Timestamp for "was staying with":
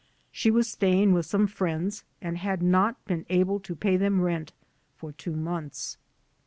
0.49-1.27